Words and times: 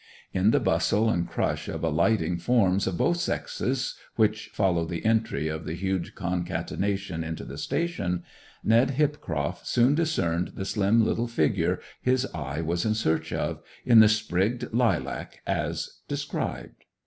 In 0.33 0.49
the 0.49 0.59
bustle 0.59 1.11
and 1.11 1.29
crush 1.29 1.67
of 1.67 1.83
alighting 1.83 2.39
forms 2.39 2.87
of 2.87 2.97
both 2.97 3.17
sexes 3.17 3.93
which 4.15 4.47
followed 4.51 4.89
the 4.89 5.05
entry 5.05 5.47
of 5.47 5.63
the 5.63 5.75
huge 5.75 6.15
concatenation 6.15 7.23
into 7.23 7.45
the 7.45 7.55
station, 7.59 8.23
Ned 8.63 8.95
Hipcroft 8.95 9.67
soon 9.67 9.93
discerned 9.93 10.53
the 10.55 10.65
slim 10.65 11.05
little 11.05 11.27
figure 11.27 11.79
his 12.01 12.25
eye 12.33 12.61
was 12.61 12.83
in 12.83 12.95
search 12.95 13.31
of, 13.31 13.61
in 13.85 13.99
the 13.99 14.09
sprigged 14.09 14.73
lilac, 14.73 15.43
as 15.45 15.99
described. 16.07 16.85